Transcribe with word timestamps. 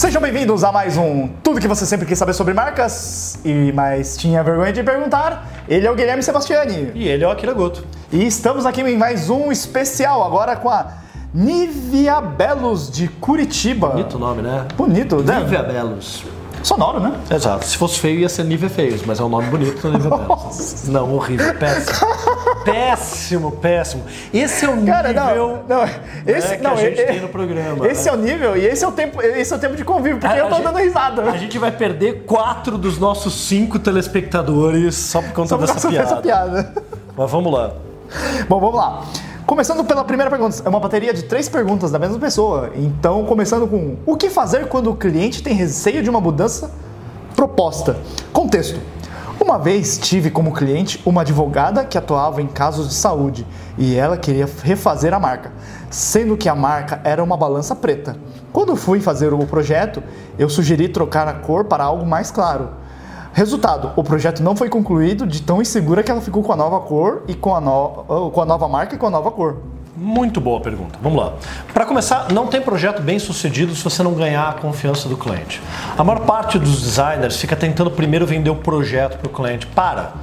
Sejam 0.00 0.22
bem-vindos 0.22 0.64
a 0.64 0.72
mais 0.72 0.96
um 0.96 1.28
Tudo 1.44 1.60
que 1.60 1.68
você 1.68 1.84
sempre 1.84 2.06
quis 2.06 2.18
saber 2.18 2.32
sobre 2.32 2.54
marcas 2.54 3.38
e 3.44 3.70
mais 3.70 4.16
tinha 4.16 4.42
vergonha 4.42 4.72
de 4.72 4.82
perguntar. 4.82 5.46
Ele 5.68 5.86
é 5.86 5.90
o 5.90 5.94
Guilherme 5.94 6.22
Sebastiani. 6.22 6.90
E 6.94 7.06
ele 7.06 7.22
é 7.22 7.28
o 7.28 7.30
Akira 7.30 7.52
Goto. 7.52 7.84
E 8.10 8.24
estamos 8.26 8.64
aqui 8.64 8.80
em 8.80 8.96
mais 8.96 9.28
um 9.28 9.52
especial, 9.52 10.24
agora 10.24 10.56
com 10.56 10.70
a 10.70 10.86
Nivea 11.34 12.18
Belos 12.22 12.90
de 12.90 13.08
Curitiba. 13.08 13.88
Bonito 13.88 14.18
nome, 14.18 14.40
né? 14.40 14.66
Bonito, 14.74 15.16
né? 15.16 15.38
Nivea 15.40 15.64
Belos. 15.64 16.24
Sonoro, 16.62 16.98
né? 16.98 17.12
Exato. 17.30 17.66
Se 17.66 17.76
fosse 17.76 18.00
feio, 18.00 18.20
ia 18.20 18.28
ser 18.30 18.44
Nivea 18.44 18.70
Feios, 18.70 19.02
mas 19.04 19.20
é 19.20 19.22
um 19.22 19.28
nome 19.28 19.48
bonito, 19.48 19.86
Nivea 19.86 20.16
Belos. 20.16 20.84
Não, 20.88 21.14
horrível, 21.14 21.54
péssimo. 21.56 22.08
Péssimo, 22.64 23.52
péssimo. 23.52 24.04
Esse 24.32 24.64
é 24.64 24.68
o 24.68 24.84
Cara, 24.84 25.08
nível 25.08 25.62
não, 25.68 25.78
não, 25.78 25.84
esse, 26.26 26.48
né, 26.48 26.56
que 26.56 26.62
não, 26.62 26.72
a 26.72 26.76
gente 26.76 27.00
e- 27.00 27.04
tem 27.06 27.20
no 27.20 27.28
programa. 27.28 27.86
Esse 27.88 28.04
né? 28.06 28.10
é 28.10 28.14
o 28.14 28.20
nível 28.20 28.56
e 28.56 28.66
esse 28.66 28.84
é 28.84 28.88
o 28.88 28.92
tempo, 28.92 29.20
esse 29.22 29.52
é 29.52 29.56
o 29.56 29.58
tempo 29.58 29.76
de 29.76 29.84
convívio, 29.84 30.18
porque 30.18 30.34
A- 30.34 30.38
eu 30.38 30.48
tô 30.48 30.56
gente- 30.56 30.64
dando 30.64 30.78
risada. 30.78 31.22
A 31.22 31.36
gente 31.36 31.58
vai 31.58 31.70
perder 31.72 32.24
quatro 32.26 32.76
dos 32.78 32.98
nossos 32.98 33.34
cinco 33.46 33.78
telespectadores 33.78 34.94
só 34.96 35.20
por 35.22 35.32
conta 35.32 35.48
Só 35.48 35.56
por 35.58 35.66
dessa, 35.66 35.72
causa 35.74 35.88
piada. 35.90 36.08
dessa 36.08 36.22
piada. 36.22 36.82
Mas 37.16 37.30
vamos 37.30 37.52
lá. 37.52 37.72
Bom, 38.48 38.60
vamos 38.60 38.76
lá. 38.76 39.04
Começando 39.46 39.82
pela 39.84 40.04
primeira 40.04 40.30
pergunta, 40.30 40.62
é 40.64 40.68
uma 40.68 40.78
bateria 40.78 41.12
de 41.12 41.24
três 41.24 41.48
perguntas 41.48 41.90
da 41.90 41.98
mesma 41.98 42.18
pessoa. 42.18 42.70
Então, 42.76 43.24
começando 43.24 43.66
com 43.66 43.96
o 44.06 44.16
que 44.16 44.30
fazer 44.30 44.66
quando 44.68 44.90
o 44.90 44.94
cliente 44.94 45.42
tem 45.42 45.54
receio 45.54 46.02
de 46.02 46.10
uma 46.10 46.20
mudança 46.20 46.70
proposta? 47.34 47.96
Contexto. 48.32 48.78
Uma 49.50 49.58
vez 49.58 49.98
tive 49.98 50.30
como 50.30 50.52
cliente 50.52 51.02
uma 51.04 51.22
advogada 51.22 51.84
que 51.84 51.98
atuava 51.98 52.40
em 52.40 52.46
casos 52.46 52.86
de 52.86 52.94
saúde 52.94 53.44
e 53.76 53.96
ela 53.96 54.16
queria 54.16 54.48
refazer 54.62 55.12
a 55.12 55.18
marca, 55.18 55.50
sendo 55.90 56.36
que 56.36 56.48
a 56.48 56.54
marca 56.54 57.00
era 57.02 57.20
uma 57.20 57.36
balança 57.36 57.74
preta. 57.74 58.16
Quando 58.52 58.76
fui 58.76 59.00
fazer 59.00 59.34
o 59.34 59.44
projeto, 59.48 60.04
eu 60.38 60.48
sugeri 60.48 60.88
trocar 60.88 61.26
a 61.26 61.34
cor 61.34 61.64
para 61.64 61.82
algo 61.82 62.06
mais 62.06 62.30
claro. 62.30 62.68
Resultado, 63.32 63.92
o 63.96 64.04
projeto 64.04 64.40
não 64.40 64.54
foi 64.54 64.68
concluído 64.68 65.26
de 65.26 65.42
tão 65.42 65.60
insegura 65.60 66.04
que 66.04 66.12
ela 66.12 66.20
ficou 66.20 66.44
com 66.44 66.52
a 66.52 66.56
nova 66.56 66.78
cor 66.82 67.24
e 67.26 67.34
com 67.34 67.52
a, 67.52 67.60
no... 67.60 68.30
com 68.32 68.40
a 68.40 68.46
nova 68.46 68.68
marca 68.68 68.94
e 68.94 68.98
com 68.98 69.08
a 69.08 69.10
nova 69.10 69.32
cor. 69.32 69.56
Muito 70.02 70.40
boa 70.40 70.58
pergunta. 70.60 70.98
Vamos 71.02 71.22
lá. 71.22 71.34
Para 71.74 71.84
começar, 71.84 72.32
não 72.32 72.46
tem 72.46 72.58
projeto 72.58 73.02
bem 73.02 73.18
sucedido 73.18 73.76
se 73.76 73.84
você 73.84 74.02
não 74.02 74.14
ganhar 74.14 74.48
a 74.48 74.52
confiança 74.54 75.06
do 75.10 75.14
cliente. 75.14 75.60
A 75.98 76.02
maior 76.02 76.20
parte 76.20 76.58
dos 76.58 76.80
designers 76.80 77.36
fica 77.36 77.54
tentando 77.54 77.90
primeiro 77.90 78.26
vender 78.26 78.48
o 78.48 78.56
projeto 78.56 79.18
para 79.18 79.26
o 79.26 79.30
cliente. 79.30 79.66
Para. 79.66 80.14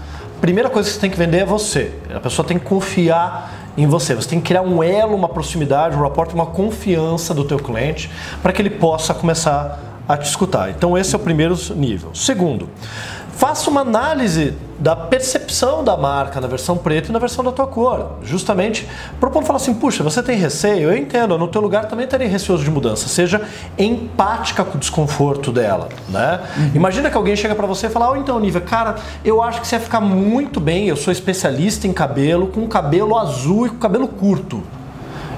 Primeira 0.42 0.68
coisa 0.68 0.90
que 0.90 0.96
você 0.96 1.00
tem 1.00 1.12
que 1.12 1.18
vender 1.18 1.42
é 1.42 1.46
você. 1.46 1.94
A 2.12 2.20
pessoa 2.20 2.44
tem 2.44 2.58
que 2.58 2.66
confiar 2.66 3.54
em 3.78 3.86
você. 3.86 4.16
Você 4.16 4.30
tem 4.30 4.42
que 4.42 4.48
criar 4.48 4.64
um 4.64 4.82
elo, 4.82 5.16
uma 5.16 5.30
proximidade, 5.30 5.96
um 5.96 6.02
rapport, 6.02 6.34
uma 6.34 6.48
confiança 6.48 7.32
do 7.32 7.44
teu 7.44 7.60
cliente 7.60 8.10
para 8.42 8.52
que 8.52 8.60
ele 8.60 8.72
possa 8.72 9.14
começar 9.14 9.80
a 10.10 10.18
te 10.18 10.28
escutar. 10.28 10.72
Então 10.72 10.98
esse 10.98 11.14
é 11.14 11.20
o 11.20 11.22
primeiro 11.22 11.56
nível. 11.76 12.10
Segundo, 12.16 12.68
faça 13.32 13.70
uma 13.70 13.82
análise 13.82 14.56
da 14.80 14.96
percepção 14.96 15.84
da 15.84 15.98
marca 15.98 16.40
na 16.40 16.48
versão 16.48 16.78
preta 16.78 17.10
e 17.10 17.12
na 17.12 17.20
versão 17.20 17.44
da 17.44 17.52
tua 17.52 17.68
cor. 17.68 18.18
Justamente 18.24 18.88
propondo 19.20 19.46
falar 19.46 19.58
assim, 19.58 19.74
puxa, 19.74 20.04
você 20.04 20.22
tem 20.22 20.38
receio? 20.38 20.92
Eu 20.92 20.98
entendo, 20.98 21.38
no 21.38 21.48
teu 21.48 21.62
lugar 21.62 21.86
também 21.86 22.06
estaria 22.06 22.28
receoso 22.28 22.64
de 22.64 22.72
mudança. 22.72 23.08
Seja 23.08 23.42
empática 23.78 24.64
com 24.64 24.78
o 24.78 24.80
desconforto 24.80 25.52
dela, 25.52 25.90
né? 26.10 26.42
Imagina 26.74 27.10
que 27.10 27.18
alguém 27.18 27.36
chega 27.36 27.56
para 27.56 27.66
você 27.66 27.88
e 27.88 27.90
fala, 27.90 28.12
oh, 28.12 28.16
então, 28.16 28.40
Nívia, 28.40 28.62
cara, 28.62 28.96
eu 29.24 29.42
acho 29.42 29.62
que 29.62 29.68
você 29.68 29.76
ia 29.76 29.82
ficar 29.82 30.02
muito 30.02 30.60
bem, 30.60 30.88
eu 30.88 30.96
sou 30.96 31.12
especialista 31.12 31.88
em 31.88 31.94
cabelo, 31.94 32.48
com 32.48 32.68
cabelo 32.68 33.18
azul 33.18 33.68
e 33.68 33.70
com 33.70 33.78
cabelo 33.78 34.08
curto 34.08 34.64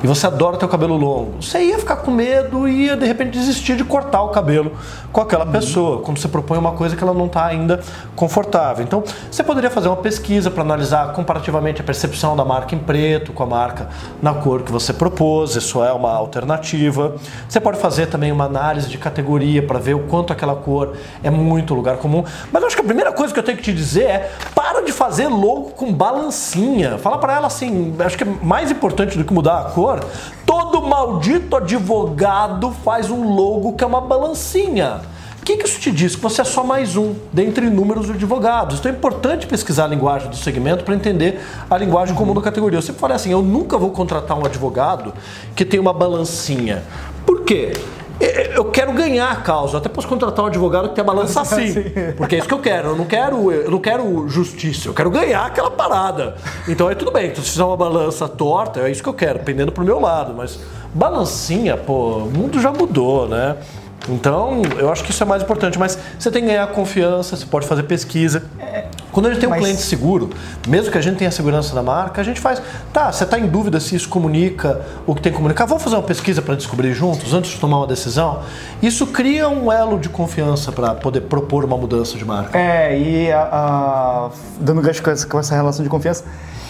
e 0.04 0.08
você 0.08 0.28
adora 0.28 0.58
teu 0.58 0.68
cabelo 0.68 0.96
longo, 0.96 1.42
você 1.42 1.60
ia 1.60 1.78
ficar 1.78 1.98
com 1.98 2.12
medo 2.12 2.68
e 2.68 2.86
ia 2.86 2.96
de 2.96 3.06
repente 3.06 3.38
desistir 3.38 3.76
de 3.76 3.84
cortar 3.84 4.22
o 4.24 4.30
cabelo 4.30 4.72
com 5.12 5.22
aquela 5.22 5.46
pessoa, 5.46 6.02
quando 6.02 6.20
você 6.20 6.28
propõe 6.28 6.58
uma 6.58 6.74
coisa 6.74 6.96
que 6.96 7.04
ela 7.04 7.14
não 7.14 7.26
está 7.26 7.46
ainda 7.46 7.80
confortável. 8.16 8.84
Então, 8.84 9.04
você 9.30 9.44
poderia 9.44 9.70
fazer 9.70 9.88
uma 9.88 9.98
pesquisa 9.98 10.52
para 10.52 10.62
analisar 10.62 11.14
comparativamente 11.14 11.82
a 11.82 11.84
percepção 11.84 12.36
da 12.36 12.46
marca 12.46 12.76
em 12.76 12.80
preto 12.80 13.34
com 13.34 13.44
a 13.44 13.46
marca 13.46 13.90
na 14.22 14.34
cor 14.34 14.62
que 14.62 14.72
você 14.72 14.94
propôs, 14.94 15.56
isso 15.56 15.84
é 15.84 15.92
uma 15.92 16.12
alternativa. 16.14 17.16
Você 17.48 17.60
pode 17.60 17.80
fazer 17.80 18.08
também 18.08 18.32
uma 18.32 18.46
análise 18.46 18.88
de 18.88 18.98
categoria 18.98 19.66
para 19.66 19.80
ver 19.80 19.96
o 19.96 20.00
quanto 20.00 20.32
aquela 20.32 20.56
cor 20.56 20.94
é 21.24 21.30
muito 21.30 21.74
lugar 21.74 21.98
comum. 21.98 22.24
Mas 22.52 22.62
eu 22.62 22.68
acho 22.68 22.76
que 22.76 22.82
a 22.82 22.86
primeira 22.86 23.12
coisa 23.12 23.34
que 23.34 23.40
eu 23.40 23.44
tenho 23.44 23.58
que 23.58 23.64
te 23.64 23.74
dizer 23.74 24.04
é: 24.04 24.32
de 24.90 24.92
fazer 24.92 25.28
logo 25.28 25.72
com 25.72 25.94
balancinha. 25.94 26.98
Fala 26.98 27.18
para 27.18 27.36
ela 27.36 27.48
assim, 27.48 27.96
acho 28.00 28.18
que 28.18 28.24
é 28.24 28.28
mais 28.42 28.72
importante 28.72 29.18
do 29.18 29.24
que 29.24 29.34
mudar 29.34 29.62
a 29.62 29.64
cor 29.66 30.00
todo 30.50 30.82
maldito 30.82 31.56
advogado 31.58 32.72
faz 32.84 33.12
um 33.12 33.36
logo 33.36 33.74
que 33.74 33.84
é 33.84 33.88
uma 33.88 34.02
balancinha. 34.02 35.02
O 35.40 35.46
que, 35.46 35.58
que 35.58 35.68
isso 35.68 35.80
te 35.80 35.92
diz? 35.92 36.16
Que 36.16 36.22
você 36.22 36.42
é 36.42 36.44
só 36.44 36.64
mais 36.64 36.96
um 36.96 37.14
dentre 37.32 37.68
inúmeros 37.68 38.10
advogados. 38.10 38.80
Então 38.80 38.92
é 38.92 38.96
importante 38.96 39.46
pesquisar 39.46 39.86
a 39.86 39.88
linguagem 39.88 40.30
do 40.30 40.36
segmento 40.36 40.84
para 40.84 40.96
entender 40.96 41.40
a 41.70 41.78
linguagem 41.78 42.16
comum 42.16 42.34
da 42.34 42.42
categoria. 42.42 42.78
Eu 42.78 42.82
sempre 42.82 43.00
falei 43.00 43.16
assim: 43.16 43.32
eu 43.32 43.42
nunca 43.42 43.78
vou 43.78 43.92
contratar 43.92 44.38
um 44.38 44.46
advogado 44.46 45.14
que 45.56 45.64
tem 45.64 45.80
uma 45.80 45.94
balancinha. 45.94 46.84
Por 47.26 47.44
quê? 47.44 47.74
Eu 48.20 48.66
quero 48.66 48.92
ganhar 48.94 49.32
a 49.32 49.36
causa. 49.38 49.78
Até 49.78 49.88
posso 49.88 50.08
contratar 50.08 50.44
um 50.44 50.48
advogado 50.48 50.90
que 50.90 50.96
tem 50.96 51.02
a 51.02 51.06
balança 51.06 51.42
assim. 51.42 51.74
Porque 52.18 52.36
é 52.36 52.40
isso 52.40 52.48
que 52.48 52.54
eu 52.54 52.60
quero. 52.60 52.90
Eu 52.90 52.96
não 52.96 53.06
quero, 53.06 53.52
eu 53.52 53.72
não 53.72 53.80
quero 53.80 54.28
justiça. 54.28 54.90
Eu 54.90 54.94
quero 54.94 55.10
ganhar 55.10 55.46
aquela 55.46 55.72
parada. 55.72 56.36
Então 56.68 56.88
aí 56.88 56.96
tudo 56.96 57.12
bem. 57.12 57.28
Então, 57.28 57.44
se 57.44 57.52
fizer 57.52 57.64
uma 57.64 57.78
balança 57.78 58.28
torta, 58.28 58.82
é 58.82 58.92
isso 58.92 59.02
que 59.02 59.10
eu 59.10 59.14
quero, 59.14 59.40
pendendo 59.40 59.72
pro 59.72 59.84
meu 59.84 60.00
lado. 60.00 60.34
Mas 60.34 60.60
balancinha, 60.94 61.78
pô, 61.78 62.18
o 62.18 62.32
mundo 62.32 62.60
já 62.60 62.72
mudou, 62.72 63.28
né? 63.28 63.56
Então, 64.08 64.62
eu 64.78 64.92
acho 64.92 65.04
que 65.04 65.12
isso 65.12 65.22
é 65.22 65.26
mais 65.26 65.44
importante, 65.44 65.78
mas 65.78 65.98
você 66.18 66.32
tem 66.32 66.42
que 66.42 66.48
ganhar 66.48 66.66
confiança, 66.68 67.36
você 67.36 67.46
pode 67.46 67.68
fazer 67.68 67.84
pesquisa. 67.84 68.44
Quando 69.12 69.26
a 69.26 69.30
gente 69.30 69.40
tem 69.40 69.48
um 69.48 69.52
Mas- 69.52 69.62
cliente 69.62 69.82
seguro, 69.82 70.30
mesmo 70.68 70.92
que 70.92 70.98
a 70.98 71.02
gente 71.02 71.18
tenha 71.18 71.30
a 71.30 71.32
segurança 71.32 71.74
da 71.74 71.82
marca, 71.82 72.22
a 72.22 72.24
gente 72.24 72.40
faz. 72.40 72.62
Tá, 72.94 73.12
você 73.12 73.24
está 73.24 73.40
em 73.40 73.48
dúvida 73.48 73.80
se 73.80 73.96
isso 73.96 74.08
comunica 74.08 74.82
o 75.08 75.16
que 75.16 75.22
tem 75.22 75.32
que 75.32 75.36
comunicar? 75.38 75.66
Vamos 75.66 75.84
fazer 75.84 75.96
uma 75.96 76.04
pesquisa 76.04 76.42
para 76.42 76.56
descobrir 76.56 76.94
juntos, 76.94 77.34
antes 77.34 77.52
de 77.52 77.58
tomar 77.58 77.78
uma 77.78 77.88
decisão? 77.88 78.42
Isso 78.82 79.08
cria 79.08 79.50
um 79.50 79.72
elo 79.72 79.98
de 80.00 80.10
confiança 80.10 80.72
para 80.72 80.94
poder 80.96 81.22
propor 81.22 81.66
uma 81.66 81.78
mudança 81.78 82.18
de 82.18 82.26
marca. 82.26 82.58
É, 82.58 82.98
e 83.00 83.32
a- 83.32 83.50
a- 83.52 84.30
dando 84.60 84.82
gancho 84.82 85.02
com 85.02 85.40
essa, 85.40 85.56
relação 85.56 85.84
de 85.84 85.90
confiança, 85.90 86.24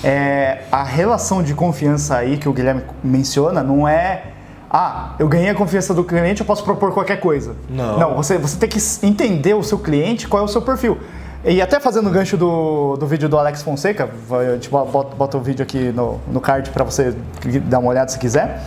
é, 0.04 0.60
a 0.72 0.84
relação 0.84 1.44
de 1.44 1.54
confiança 1.54 2.16
aí 2.16 2.38
que 2.38 2.48
o 2.48 2.54
Guilherme 2.54 2.84
menciona 3.04 3.62
não 3.62 3.88
é. 3.88 4.24
Ah, 4.72 5.16
eu 5.18 5.28
ganhei 5.28 5.50
a 5.50 5.56
confiança 5.56 5.94
do 5.96 6.04
cliente, 6.04 6.42
eu 6.42 6.46
posso 6.46 6.64
propor 6.64 6.94
qualquer 6.94 7.20
coisa. 7.20 7.56
Não. 7.68 7.98
Não, 8.00 8.16
você, 8.16 8.38
você 8.38 8.56
tem 8.56 8.70
que 8.70 8.78
entender 9.04 9.56
o 9.56 9.64
seu 9.64 9.80
cliente, 9.80 10.28
qual 10.28 10.44
é 10.44 10.46
o 10.46 10.48
seu 10.48 10.62
perfil. 10.62 10.98
E 11.44 11.62
até 11.62 11.80
fazendo 11.80 12.08
o 12.08 12.12
gancho 12.12 12.36
do, 12.36 12.98
do 12.98 13.08
vídeo 13.08 13.30
do 13.30 13.38
Alex 13.38 13.62
Fonseca, 13.62 14.10
vai- 14.28 14.48
a 14.48 14.54
gente 14.54 14.70
bota, 14.70 15.38
o 15.38 15.40
vídeo 15.40 15.64
aqui 15.64 15.92
no, 15.96 16.20
no 16.28 16.42
card 16.42 16.70
para 16.72 16.84
você 16.84 17.16
dar 17.64 17.80
uma 17.80 17.90
olhada 17.90 18.12
se 18.12 18.20
quiser. 18.20 18.62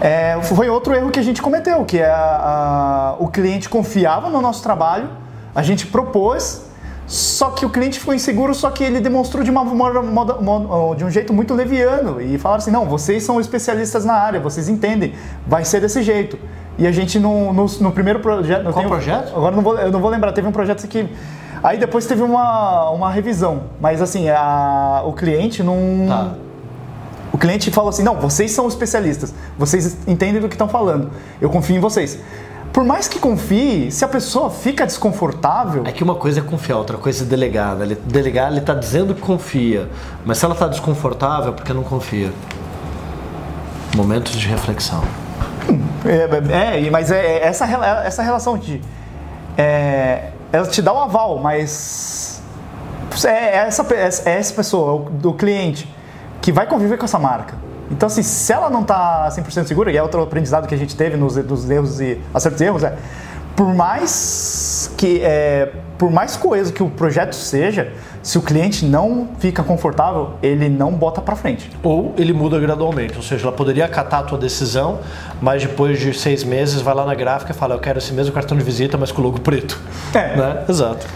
É, 0.00 0.38
foi 0.44 0.68
outro 0.68 0.94
erro 0.94 1.10
que 1.10 1.18
a 1.18 1.22
gente 1.22 1.42
cometeu, 1.42 1.84
que 1.84 1.98
é 1.98 2.08
a- 2.08 2.14
a- 2.14 3.16
o 3.18 3.26
cliente 3.26 3.68
confiava 3.68 4.30
no 4.30 4.40
nosso 4.40 4.62
trabalho, 4.62 5.08
a 5.52 5.60
gente 5.64 5.88
propôs, 5.88 6.62
só 7.04 7.50
que 7.50 7.66
o 7.66 7.70
cliente 7.70 7.98
ficou 7.98 8.14
inseguro, 8.14 8.54
só 8.54 8.70
que 8.70 8.84
ele 8.84 9.00
demonstrou 9.00 9.42
de, 9.42 9.50
uma, 9.50 9.64
moda- 9.64 10.02
mo- 10.40 10.94
de 10.94 11.04
um 11.04 11.10
jeito 11.10 11.32
muito 11.32 11.52
leviano 11.52 12.20
e 12.20 12.38
falaram 12.38 12.62
assim, 12.62 12.70
não, 12.70 12.86
vocês 12.86 13.24
são 13.24 13.40
especialistas 13.40 14.04
na 14.04 14.12
área, 14.14 14.38
vocês 14.38 14.68
entendem, 14.68 15.14
vai 15.44 15.64
ser 15.64 15.80
desse 15.80 16.00
jeito. 16.02 16.38
E 16.78 16.86
a 16.86 16.92
gente 16.92 17.18
no, 17.18 17.52
no, 17.52 17.66
no 17.80 17.90
primeiro 17.92 18.20
projeto... 18.20 18.72
Qual 18.72 18.86
projeto? 18.86 19.34
Agora 19.36 19.54
não 19.54 19.62
vou, 19.62 19.76
eu 19.78 19.90
não 19.90 20.00
vou 20.00 20.08
lembrar, 20.10 20.32
teve 20.32 20.46
um 20.46 20.52
projeto 20.52 20.86
que... 20.86 21.08
Aí 21.62 21.76
depois 21.76 22.06
teve 22.06 22.22
uma, 22.22 22.88
uma 22.90 23.10
revisão, 23.10 23.62
mas 23.80 24.00
assim, 24.00 24.28
a- 24.28 25.02
o 25.04 25.12
cliente 25.12 25.62
não... 25.62 25.76
Tá. 26.06 26.34
O 27.32 27.36
cliente 27.36 27.70
falou 27.70 27.90
assim: 27.90 28.02
não, 28.02 28.14
vocês 28.16 28.52
são 28.52 28.66
especialistas, 28.66 29.34
vocês 29.58 29.98
entendem 30.06 30.40
do 30.40 30.48
que 30.48 30.54
estão 30.54 30.68
falando, 30.68 31.10
eu 31.40 31.50
confio 31.50 31.76
em 31.76 31.80
vocês. 31.80 32.18
Por 32.72 32.84
mais 32.84 33.06
que 33.08 33.18
confie, 33.18 33.90
se 33.90 34.04
a 34.04 34.08
pessoa 34.08 34.48
fica 34.50 34.86
desconfortável, 34.86 35.82
É 35.84 35.92
que 35.92 36.02
uma 36.02 36.14
coisa 36.14 36.40
é 36.40 36.42
confiar, 36.42 36.78
outra 36.78 36.96
coisa 36.96 37.24
é 37.24 37.26
delegar. 37.26 37.74
né? 37.76 37.84
Ele- 37.86 37.98
Delegar, 38.06 38.50
ele 38.50 38.60
está 38.60 38.72
dizendo 38.72 39.14
que 39.14 39.20
confia, 39.20 39.88
mas 40.24 40.38
se 40.38 40.44
ela 40.44 40.54
está 40.54 40.68
desconfortável, 40.68 41.50
é 41.50 41.52
porque 41.52 41.72
não 41.72 41.82
confia. 41.82 42.30
Momentos 43.96 44.32
de 44.32 44.46
reflexão. 44.46 45.02
É, 46.04 46.86
é, 46.86 46.90
mas 46.90 47.10
é, 47.10 47.38
é 47.38 47.46
essa, 47.46 47.64
rela- 47.64 48.04
essa 48.04 48.22
relação 48.22 48.56
de. 48.56 48.80
é, 49.56 50.30
ela 50.52 50.66
te 50.66 50.80
dá 50.80 50.92
o 50.92 50.98
aval, 50.98 51.38
mas. 51.38 52.42
É, 53.24 53.28
é 53.28 53.56
essa, 53.66 53.86
é 53.94 54.38
essa 54.38 54.54
pessoa, 54.54 55.10
do 55.10 55.32
cliente, 55.32 55.92
que 56.40 56.52
vai 56.52 56.66
conviver 56.66 56.96
com 56.98 57.04
essa 57.04 57.18
marca. 57.18 57.54
Então, 57.90 58.06
assim, 58.06 58.22
se 58.22 58.52
ela 58.52 58.68
não 58.68 58.82
está 58.82 59.28
100% 59.30 59.66
segura, 59.66 59.90
e 59.90 59.96
é 59.96 60.02
outro 60.02 60.22
aprendizado 60.22 60.66
que 60.68 60.74
a 60.74 60.78
gente 60.78 60.94
teve 60.94 61.16
nos, 61.16 61.36
nos 61.36 61.68
erros 61.70 62.00
e 62.00 62.20
acertos 62.34 62.60
e 62.60 62.64
erros, 62.64 62.84
é 62.84 62.96
por 63.56 63.74
mais 63.74 64.10
que, 64.98 65.20
é, 65.22 65.70
por 65.96 66.10
mais 66.10 66.36
coeso 66.36 66.72
que 66.72 66.82
o 66.82 66.90
projeto 66.90 67.32
seja, 67.32 67.92
se 68.20 68.36
o 68.36 68.42
cliente 68.42 68.84
não 68.84 69.28
fica 69.38 69.62
confortável, 69.62 70.32
ele 70.42 70.68
não 70.68 70.90
bota 70.90 71.22
para 71.22 71.36
frente. 71.36 71.70
Ou 71.84 72.12
ele 72.18 72.32
muda 72.32 72.58
gradualmente, 72.58 73.16
ou 73.16 73.22
seja, 73.22 73.44
ela 73.44 73.52
poderia 73.52 73.84
acatar 73.84 74.20
a 74.20 74.22
tua 74.24 74.36
decisão, 74.36 74.98
mas 75.40 75.62
depois 75.62 76.00
de 76.00 76.12
seis 76.12 76.42
meses 76.42 76.80
vai 76.80 76.94
lá 76.94 77.06
na 77.06 77.14
gráfica 77.14 77.52
e 77.52 77.54
fala, 77.54 77.76
eu 77.76 77.78
quero 77.78 77.98
esse 77.98 78.12
mesmo 78.12 78.34
cartão 78.34 78.58
de 78.58 78.64
visita, 78.64 78.98
mas 78.98 79.12
com 79.12 79.22
o 79.22 79.24
logo 79.24 79.40
preto. 79.40 79.80
É. 80.12 80.36
Né? 80.36 80.64
Exato. 80.68 81.06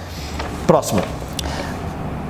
Próxima. 0.64 1.02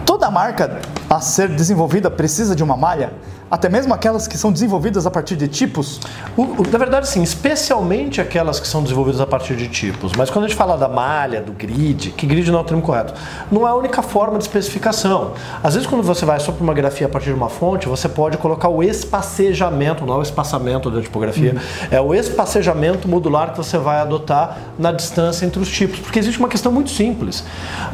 Toda 0.07 0.31
marca 0.31 0.81
a 1.11 1.21
ser 1.21 1.49
desenvolvida 1.51 2.11
precisa 2.11 2.57
de 2.57 2.65
uma 2.65 2.79
malha? 2.79 3.13
Até 3.53 3.69
mesmo 3.69 3.93
aquelas 3.93 4.27
que 4.27 4.39
são 4.39 4.51
desenvolvidas 4.51 5.07
a 5.07 5.11
partir 5.11 5.37
de 5.37 5.47
tipos? 5.47 6.01
Na 6.73 6.79
verdade, 6.79 7.07
sim, 7.07 7.23
especialmente 7.23 8.19
aquelas 8.19 8.59
que 8.59 8.67
são 8.67 8.83
desenvolvidas 8.83 9.21
a 9.21 9.27
partir 9.27 9.55
de 9.57 9.69
tipos. 9.69 10.13
Mas 10.17 10.31
quando 10.31 10.47
a 10.47 10.49
gente 10.49 10.57
fala 10.57 10.75
da 10.79 10.89
malha, 10.89 11.43
do 11.43 11.53
grid, 11.53 12.13
que 12.13 12.25
grid 12.25 12.51
não 12.51 12.61
é 12.61 12.63
o 12.63 12.65
termo 12.65 12.81
correto, 12.81 13.13
não 13.51 13.69
é 13.69 13.71
a 13.71 13.75
única 13.75 14.01
forma 14.01 14.39
de 14.39 14.45
especificação. 14.45 15.33
Às 15.63 15.75
vezes, 15.75 15.87
quando 15.87 16.03
você 16.03 16.25
vai 16.25 16.41
só 16.41 16.51
para 16.51 16.65
uma 16.65 16.73
grafia 16.73 17.07
a 17.07 17.11
partir 17.11 17.27
de 17.27 17.35
uma 17.35 17.51
fonte, 17.51 17.87
você 17.87 18.09
pode 18.09 18.39
colocar 18.39 18.71
o 18.71 18.83
espacejamento, 18.83 20.07
não 20.07 20.15
é 20.15 20.19
o 20.21 20.23
espaçamento 20.23 20.91
da 20.91 21.03
tipografia, 21.03 21.53
uhum. 21.53 21.89
é 21.91 22.01
o 22.01 22.15
espacejamento 22.15 23.07
modular 23.07 23.51
que 23.51 23.59
você 23.59 23.77
vai 23.77 23.99
adotar 23.99 24.61
na 24.79 24.93
distância 24.93 25.45
entre 25.45 25.61
os 25.61 25.69
tipos. 25.69 25.99
Porque 25.99 26.19
existe 26.19 26.39
uma 26.39 26.49
questão 26.49 26.73
muito 26.73 26.89
simples. 26.89 27.45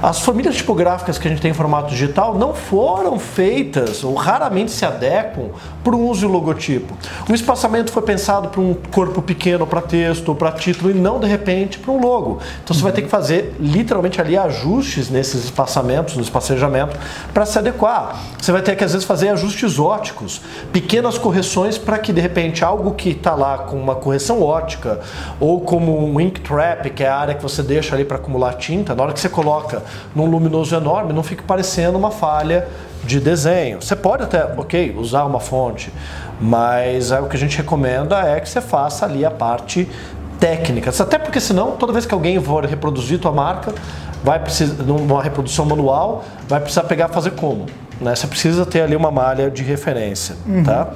As 0.00 0.20
famílias 0.20 0.54
tipográficas 0.54 1.18
que 1.18 1.26
a 1.26 1.30
gente 1.32 1.42
tem 1.42 1.50
em 1.50 1.54
formato 1.54 1.90
digital 1.90 2.38
não 2.38 2.54
foram 2.54 3.18
feitas 3.18 4.04
ou 4.04 4.14
raramente 4.14 4.70
se 4.70 4.84
adequam 4.84 5.47
para 5.82 5.94
o 5.94 6.08
uso 6.08 6.26
e 6.26 6.28
logotipo. 6.28 6.96
O 7.28 7.34
espaçamento 7.34 7.92
foi 7.92 8.02
pensado 8.02 8.48
para 8.48 8.60
um 8.60 8.74
corpo 8.92 9.22
pequeno, 9.22 9.66
para 9.66 9.80
texto, 9.80 10.34
para 10.34 10.52
título 10.52 10.90
e 10.90 10.94
não 10.94 11.18
de 11.20 11.26
repente 11.26 11.78
para 11.78 11.92
um 11.92 12.00
logo. 12.00 12.38
Então 12.62 12.74
você 12.74 12.82
vai 12.82 12.92
ter 12.92 13.02
que 13.02 13.08
fazer 13.08 13.54
literalmente 13.58 14.20
ali 14.20 14.36
ajustes 14.36 15.10
nesses 15.10 15.44
espaçamentos, 15.44 16.16
no 16.16 16.22
espacejamento, 16.22 16.96
para 17.32 17.46
se 17.46 17.58
adequar. 17.58 18.20
Você 18.40 18.52
vai 18.52 18.62
ter 18.62 18.76
que 18.76 18.84
às 18.84 18.92
vezes 18.92 19.06
fazer 19.06 19.28
ajustes 19.28 19.78
óticos, 19.78 20.40
pequenas 20.72 21.18
correções 21.18 21.78
para 21.78 21.98
que 21.98 22.12
de 22.12 22.20
repente 22.20 22.64
algo 22.64 22.92
que 22.92 23.10
está 23.10 23.34
lá 23.34 23.58
com 23.58 23.76
uma 23.76 23.94
correção 23.94 24.42
ótica 24.42 25.00
ou 25.40 25.60
como 25.60 26.04
um 26.04 26.20
ink 26.20 26.40
trap, 26.40 26.90
que 26.90 27.04
é 27.04 27.08
a 27.08 27.16
área 27.16 27.34
que 27.34 27.42
você 27.42 27.62
deixa 27.62 27.94
ali 27.94 28.04
para 28.04 28.16
acumular 28.16 28.54
tinta, 28.54 28.94
na 28.94 29.02
hora 29.02 29.12
que 29.12 29.20
você 29.20 29.28
coloca 29.28 29.82
num 30.14 30.26
luminoso 30.26 30.74
enorme, 30.74 31.12
não 31.12 31.22
fique 31.22 31.42
parecendo 31.42 31.98
uma 31.98 32.10
falha 32.10 32.68
de 33.08 33.20
desenho. 33.20 33.80
Você 33.80 33.96
pode 33.96 34.22
até, 34.22 34.44
ok, 34.44 34.94
usar 34.96 35.24
uma 35.24 35.40
fonte, 35.40 35.90
mas 36.38 37.10
é, 37.10 37.18
o 37.18 37.26
que 37.26 37.36
a 37.36 37.38
gente 37.38 37.56
recomenda 37.56 38.20
é 38.20 38.38
que 38.38 38.48
você 38.48 38.60
faça 38.60 39.06
ali 39.06 39.24
a 39.24 39.30
parte 39.30 39.88
técnica. 40.38 40.90
Até 40.90 41.18
porque 41.18 41.40
senão, 41.40 41.72
toda 41.72 41.90
vez 41.92 42.04
que 42.04 42.12
alguém 42.12 42.40
for 42.40 42.66
reproduzir 42.66 43.18
tua 43.18 43.32
marca, 43.32 43.74
vai 44.22 44.38
precisar, 44.38 44.82
numa 44.82 45.22
reprodução 45.22 45.64
manual, 45.64 46.22
vai 46.46 46.60
precisar 46.60 46.84
pegar 46.84 47.08
fazer 47.08 47.30
como. 47.30 47.64
Né? 47.98 48.14
Você 48.14 48.26
precisa 48.26 48.66
ter 48.66 48.82
ali 48.82 48.94
uma 48.94 49.10
malha 49.10 49.50
de 49.50 49.62
referência, 49.62 50.36
uhum. 50.46 50.62
tá? 50.62 50.88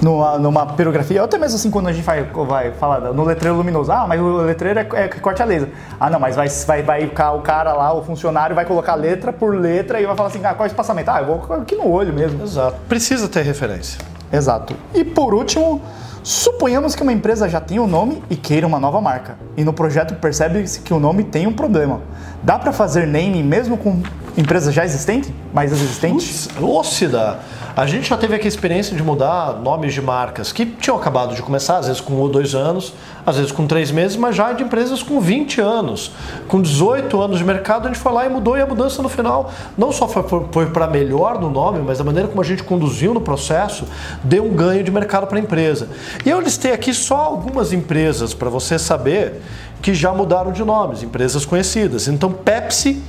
Numa, 0.00 0.38
numa 0.38 0.66
pirografia, 0.66 1.20
ou 1.20 1.24
até 1.24 1.38
mesmo 1.38 1.56
assim 1.56 1.70
quando 1.70 1.88
a 1.88 1.92
gente 1.92 2.04
vai, 2.04 2.22
vai 2.22 2.72
falar 2.72 3.00
no 3.12 3.24
letreiro 3.24 3.56
luminoso, 3.56 3.90
ah, 3.90 4.06
mas 4.06 4.20
o 4.20 4.38
letreiro 4.38 4.80
é, 4.80 4.86
é 4.92 5.08
corte 5.08 5.42
a 5.42 5.44
laser. 5.44 5.68
Ah, 5.98 6.10
não, 6.10 6.20
mas 6.20 6.36
vai, 6.36 6.48
vai, 6.48 6.82
vai 6.82 7.00
ficar 7.02 7.32
o 7.32 7.40
cara 7.40 7.72
lá, 7.72 7.92
o 7.92 8.02
funcionário 8.02 8.54
vai 8.54 8.64
colocar 8.64 8.94
letra 8.94 9.32
por 9.32 9.54
letra 9.54 10.00
e 10.00 10.06
vai 10.06 10.16
falar 10.16 10.28
assim, 10.28 10.40
ah, 10.44 10.54
qual 10.54 10.66
é 10.66 10.68
o 10.68 10.72
espaçamento? 10.72 11.10
Ah, 11.10 11.20
eu 11.20 11.26
vou 11.26 11.56
aqui 11.56 11.74
no 11.74 11.90
olho 11.90 12.12
mesmo. 12.12 12.42
Exato. 12.42 12.76
Precisa 12.88 13.28
ter 13.28 13.42
referência. 13.42 13.98
Exato. 14.32 14.74
E 14.94 15.04
por 15.04 15.32
último, 15.32 15.80
suponhamos 16.22 16.94
que 16.94 17.02
uma 17.02 17.12
empresa 17.12 17.48
já 17.48 17.60
tem 17.60 17.78
um 17.78 17.86
nome 17.86 18.22
e 18.28 18.36
queira 18.36 18.66
uma 18.66 18.78
nova 18.78 19.00
marca. 19.00 19.36
E 19.56 19.64
no 19.64 19.72
projeto 19.72 20.14
percebe-se 20.16 20.80
que 20.80 20.92
o 20.92 21.00
nome 21.00 21.24
tem 21.24 21.46
um 21.46 21.52
problema. 21.52 22.00
Dá 22.42 22.58
para 22.58 22.72
fazer 22.72 23.06
naming 23.06 23.42
mesmo 23.42 23.76
com 23.76 24.02
empresa 24.36 24.70
já 24.70 24.84
existente? 24.84 25.34
Mais 25.52 25.72
existente? 25.72 26.48
Lúcida! 26.60 27.38
A 27.76 27.84
gente 27.84 28.08
já 28.08 28.16
teve 28.16 28.34
aqui 28.34 28.46
a 28.46 28.48
experiência 28.48 28.96
de 28.96 29.02
mudar 29.02 29.60
nomes 29.62 29.92
de 29.92 30.00
marcas 30.00 30.50
que 30.50 30.64
tinham 30.64 30.96
acabado 30.96 31.34
de 31.34 31.42
começar, 31.42 31.76
às 31.76 31.86
vezes 31.86 32.00
com 32.00 32.14
um 32.14 32.20
ou 32.20 32.28
dois 32.28 32.54
anos, 32.54 32.94
às 33.26 33.36
vezes 33.36 33.52
com 33.52 33.66
três 33.66 33.90
meses, 33.90 34.16
mas 34.16 34.34
já 34.34 34.54
de 34.54 34.62
empresas 34.62 35.02
com 35.02 35.20
20 35.20 35.60
anos, 35.60 36.10
com 36.48 36.62
18 36.62 37.20
anos 37.20 37.36
de 37.36 37.44
mercado, 37.44 37.84
a 37.84 37.88
gente 37.88 38.00
foi 38.00 38.12
lá 38.12 38.24
e 38.24 38.30
mudou, 38.30 38.56
e 38.56 38.62
a 38.62 38.66
mudança 38.66 39.02
no 39.02 39.10
final 39.10 39.52
não 39.76 39.92
só 39.92 40.08
foi 40.08 40.66
para 40.70 40.86
melhor 40.86 41.38
no 41.38 41.50
nome, 41.50 41.80
mas 41.80 42.00
a 42.00 42.04
maneira 42.04 42.28
como 42.28 42.40
a 42.40 42.44
gente 42.44 42.62
conduziu 42.62 43.12
no 43.12 43.20
processo 43.20 43.84
deu 44.24 44.46
um 44.46 44.54
ganho 44.54 44.82
de 44.82 44.90
mercado 44.90 45.26
para 45.26 45.36
a 45.36 45.40
empresa. 45.40 45.90
E 46.24 46.30
eu 46.30 46.40
listei 46.40 46.72
aqui 46.72 46.94
só 46.94 47.16
algumas 47.16 47.74
empresas 47.74 48.32
para 48.32 48.48
você 48.48 48.78
saber 48.78 49.42
que 49.82 49.92
já 49.92 50.12
mudaram 50.12 50.50
de 50.50 50.64
nomes, 50.64 51.02
empresas 51.02 51.44
conhecidas. 51.44 52.08
Então, 52.08 52.32
Pepsi 52.32 53.02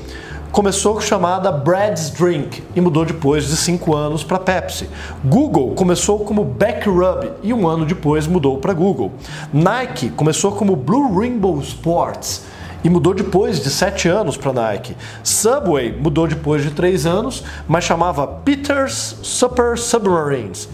começou 0.52 0.96
com 0.96 1.02
chamada 1.02 1.52
Brad's 1.52 2.10
Drink 2.10 2.64
e 2.76 2.82
mudou 2.82 3.06
depois 3.06 3.48
de 3.48 3.58
cinco 3.58 3.96
anos 3.96 4.24
para 4.24 4.40
Pepsi. 4.40 4.90
Google 5.24 5.74
começou 5.76 6.20
como 6.20 6.44
Backrub 6.44 7.32
e 7.44 7.54
um 7.54 7.68
ano 7.68 7.86
depois 7.86 8.28
mudou 8.28 8.58
para 8.58 8.74
Google. 8.74 9.12
Nike 9.54 10.10
começou 10.10 10.52
como 10.52 10.76
Blue 10.76 11.20
Rainbow 11.20 11.60
Sports 11.60 12.44
e 12.88 12.90
mudou 12.90 13.14
depois 13.14 13.60
de 13.62 13.70
sete 13.70 14.08
anos 14.08 14.38
para 14.38 14.54
Nike. 14.54 14.96
Subway 15.22 15.92
mudou 15.92 16.26
depois 16.26 16.64
de 16.64 16.72
três 16.72 17.06
anos, 17.06 17.44
mas 17.68 17.84
chamava 17.84 18.26
Peter's 18.26 19.18
Super 19.22 19.78
Submarines. 19.78 20.70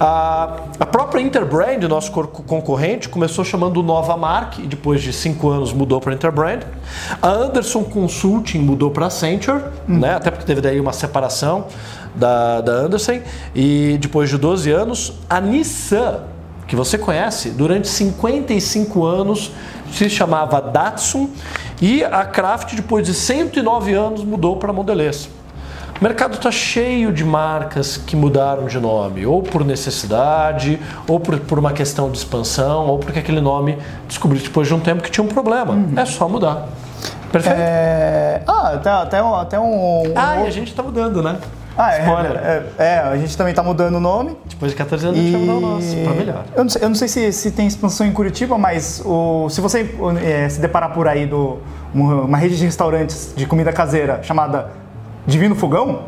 A, 0.00 0.56
a 0.80 0.84
própria 0.84 1.20
Interbrand, 1.20 1.80
nosso 1.88 2.10
concorrente, 2.10 3.08
começou 3.08 3.44
chamando 3.44 3.80
Nova 3.80 4.16
Mark 4.16 4.58
e 4.58 4.62
depois 4.62 5.02
de 5.02 5.12
cinco 5.12 5.50
anos 5.50 5.72
mudou 5.72 6.00
para 6.00 6.12
Interbrand. 6.12 6.62
A 7.22 7.28
Anderson 7.28 7.84
Consulting 7.84 8.58
mudou 8.58 8.90
para 8.90 9.06
Accenture, 9.06 9.62
hum. 9.88 10.00
né? 10.00 10.16
até 10.16 10.32
porque 10.32 10.44
teve 10.44 10.60
daí 10.60 10.80
uma 10.80 10.92
separação 10.92 11.66
da, 12.12 12.60
da 12.60 12.72
Anderson. 12.72 13.20
E 13.54 13.98
depois 14.00 14.28
de 14.28 14.36
12 14.36 14.68
anos, 14.68 15.12
a 15.30 15.40
Nissan, 15.40 16.22
que 16.72 16.76
você 16.76 16.96
conhece, 16.96 17.50
durante 17.50 17.86
55 17.86 19.04
anos 19.04 19.52
se 19.92 20.08
chamava 20.08 20.58
Datsun 20.58 21.28
e 21.82 22.02
a 22.02 22.24
Kraft, 22.24 22.74
depois 22.74 23.06
de 23.06 23.12
109 23.12 23.92
anos, 23.92 24.24
mudou 24.24 24.56
para 24.56 24.72
Mondelez. 24.72 25.28
O 26.00 26.02
mercado 26.02 26.32
está 26.32 26.50
cheio 26.50 27.12
de 27.12 27.26
marcas 27.26 27.98
que 27.98 28.16
mudaram 28.16 28.64
de 28.64 28.80
nome, 28.80 29.26
ou 29.26 29.42
por 29.42 29.66
necessidade, 29.66 30.80
ou 31.06 31.20
por, 31.20 31.38
por, 31.40 31.58
uma 31.58 31.74
questão 31.74 32.10
de 32.10 32.16
expansão, 32.16 32.86
ou 32.86 32.98
porque 32.98 33.18
aquele 33.18 33.42
nome 33.42 33.76
descobriu 34.08 34.40
depois 34.40 34.66
de 34.66 34.72
um 34.72 34.80
tempo 34.80 35.02
que 35.02 35.10
tinha 35.10 35.22
um 35.22 35.28
problema. 35.28 35.74
Uhum. 35.74 35.92
É 35.94 36.06
só 36.06 36.26
mudar. 36.26 36.68
Perfeito? 37.30 37.58
É... 37.60 38.40
Ah, 38.48 38.68
até, 38.68 38.90
até, 38.90 39.22
um, 39.22 39.34
até 39.34 39.60
um. 39.60 40.04
Ah, 40.16 40.42
e 40.42 40.46
a 40.46 40.50
gente 40.50 40.70
está 40.70 40.82
mudando, 40.82 41.22
né? 41.22 41.36
Ah, 41.76 41.94
é, 41.94 42.00
é, 42.00 42.84
é, 42.84 42.98
a 42.98 43.16
gente 43.16 43.36
também 43.36 43.52
está 43.52 43.62
mudando 43.62 43.96
o 43.96 44.00
nome. 44.00 44.36
Depois 44.46 44.72
de 44.72 44.76
14 44.76 45.06
anos 45.06 45.18
e... 45.18 45.20
a 45.20 45.24
gente 45.24 45.32
vai 45.32 45.40
mudar 45.40 45.54
o 45.54 45.60
nosso, 45.60 45.96
para 45.96 46.14
melhor. 46.14 46.44
Eu 46.54 46.64
não 46.64 46.70
sei, 46.70 46.82
eu 46.82 46.88
não 46.88 46.96
sei 46.96 47.08
se, 47.08 47.32
se, 47.32 47.50
tem 47.50 47.66
expansão 47.66 48.06
em 48.06 48.12
Curitiba, 48.12 48.58
mas 48.58 49.02
o, 49.04 49.48
se 49.48 49.60
você 49.60 49.88
é, 50.22 50.48
se 50.48 50.60
deparar 50.60 50.92
por 50.92 51.08
aí 51.08 51.26
do, 51.26 51.58
uma, 51.94 52.22
uma 52.22 52.38
rede 52.38 52.56
de 52.56 52.64
restaurantes 52.64 53.32
de 53.34 53.46
comida 53.46 53.72
caseira 53.72 54.22
chamada 54.22 54.70
Divino 55.26 55.54
Fogão, 55.54 56.02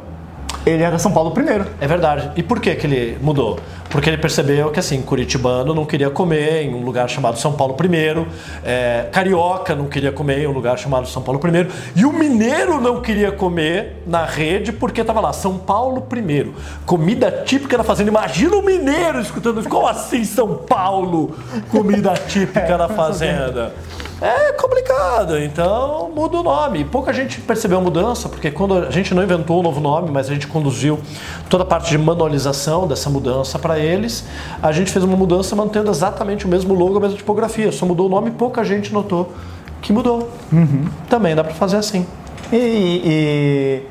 ele 0.67 0.83
era 0.83 0.99
São 0.99 1.13
Paulo 1.13 1.31
primeiro. 1.31 1.67
É 1.81 1.87
verdade. 1.87 2.31
E 2.37 2.43
por 2.43 2.61
que, 2.61 2.75
que 2.75 2.87
ele 2.87 3.19
mudou? 3.21 3.59
Porque 3.95 4.11
ele 4.11 4.19
percebeu 4.19 4.73
que 4.73 4.81
assim, 4.81 5.01
curitibano 5.03 5.73
não 5.73 5.85
queria 5.85 6.11
comer 6.11 6.65
em 6.65 6.75
um 6.75 6.83
lugar 6.83 7.09
chamado 7.09 7.39
São 7.39 7.53
Paulo 7.53 7.75
primeiro, 7.75 8.27
é, 8.65 9.09
carioca 9.13 9.73
não 9.77 9.87
queria 9.87 10.11
comer 10.11 10.41
em 10.41 10.49
um 10.49 10.51
lugar 10.51 10.77
chamado 10.77 11.07
São 11.07 11.23
Paulo 11.23 11.39
primeiro, 11.39 11.71
e 11.95 12.05
o 12.05 12.13
mineiro 12.13 12.81
não 12.81 13.01
queria 13.01 13.31
comer 13.31 14.03
na 14.05 14.25
rede 14.25 14.73
porque 14.73 15.01
estava 15.01 15.21
lá, 15.21 15.33
São 15.33 15.57
Paulo 15.57 16.01
primeiro. 16.01 16.57
Comida 16.85 17.31
típica 17.47 17.79
da 17.79 17.85
fazenda. 17.85 18.11
Imagina 18.11 18.57
o 18.57 18.63
mineiro 18.63 19.21
escutando 19.21 19.61
isso. 19.61 19.69
Como 19.69 19.87
assim 19.87 20.25
São 20.25 20.57
Paulo? 20.57 21.37
Comida 21.71 22.15
típica 22.15 22.77
da 22.77 22.89
fazenda 22.89 23.73
é 24.21 24.53
complicado, 24.53 25.39
então 25.39 26.11
muda 26.15 26.39
o 26.39 26.43
nome. 26.43 26.85
Pouca 26.85 27.13
gente 27.13 27.41
percebeu 27.41 27.79
a 27.79 27.81
mudança, 27.81 28.29
porque 28.29 28.51
quando 28.51 28.79
a 28.79 28.91
gente 28.91 29.15
não 29.15 29.23
inventou 29.23 29.61
um 29.61 29.63
novo 29.63 29.81
nome, 29.81 30.11
mas 30.11 30.29
a 30.29 30.33
gente 30.33 30.47
conduziu 30.47 30.99
toda 31.49 31.65
a 31.65 31.67
parte 31.67 31.91
de 31.91 31.99
manualização 31.99 32.87
dessa 32.87 33.11
mudança 33.11 33.59
para 33.59 33.79
eles, 33.79 34.25
a 34.63 34.73
gente 34.73 34.91
fez 34.91 35.05
uma 35.05 35.17
mudança 35.17 35.55
mantendo 35.57 35.91
exatamente 35.91 36.47
o 36.47 36.49
mesmo 36.49 36.75
logo, 36.75 36.97
a 36.97 37.01
mesma 37.01 37.17
tipografia, 37.17 37.71
só 37.73 37.85
mudou 37.85 38.07
o 38.07 38.09
nome 38.09 38.29
e 38.31 38.33
pouca 38.33 38.65
gente 38.65 38.93
notou 38.93 39.33
que 39.83 39.93
mudou. 39.93 40.31
Uhum. 40.53 40.87
Também 41.09 41.35
dá 41.35 41.45
para 41.45 41.55
fazer 41.55 41.77
assim. 41.77 42.07
E, 42.53 43.03
e, 43.05 43.83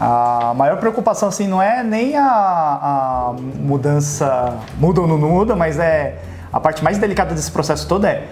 a 0.00 0.54
maior 0.56 0.78
preocupação 0.78 1.28
assim 1.28 1.46
não 1.46 1.60
é 1.60 1.82
nem 1.82 2.16
a, 2.16 2.24
a 2.24 3.34
mudança 3.60 4.56
muda 4.78 5.00
ou 5.00 5.06
não 5.06 5.18
muda, 5.18 5.54
mas 5.54 5.78
é 5.78 6.18
a 6.52 6.58
parte 6.58 6.82
mais 6.82 6.98
delicada 6.98 7.34
desse 7.34 7.50
processo 7.50 7.86
todo 7.86 8.04
é 8.04 8.24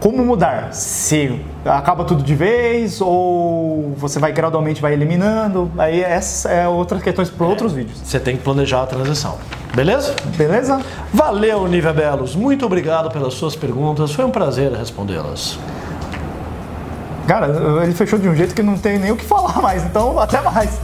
como 0.00 0.24
mudar? 0.24 0.72
Se 0.72 1.40
acaba 1.64 2.04
tudo 2.04 2.22
de 2.22 2.34
vez 2.34 3.00
ou 3.00 3.94
você 3.96 4.18
vai 4.18 4.32
gradualmente 4.32 4.80
vai 4.80 4.92
eliminando? 4.92 5.70
Aí 5.78 6.02
essa 6.02 6.50
é 6.50 6.68
outras 6.68 7.02
questões 7.02 7.30
para 7.30 7.46
outros 7.46 7.72
vídeos. 7.72 8.00
Você 8.04 8.20
tem 8.20 8.36
que 8.36 8.42
planejar 8.42 8.82
a 8.82 8.86
transição. 8.86 9.38
Beleza? 9.74 10.14
Beleza? 10.36 10.80
Valeu, 11.12 11.66
Nívia 11.66 11.92
Belos. 11.92 12.36
Muito 12.36 12.64
obrigado 12.64 13.10
pelas 13.10 13.34
suas 13.34 13.56
perguntas. 13.56 14.12
Foi 14.12 14.24
um 14.24 14.30
prazer 14.30 14.72
respondê-las. 14.72 15.58
Cara, 17.26 17.48
ele 17.82 17.92
fechou 17.92 18.18
de 18.18 18.28
um 18.28 18.34
jeito 18.36 18.54
que 18.54 18.62
não 18.62 18.78
tem 18.78 18.98
nem 18.98 19.10
o 19.10 19.16
que 19.16 19.24
falar 19.24 19.60
mais. 19.60 19.84
Então, 19.84 20.18
até 20.18 20.40
mais. 20.40 20.78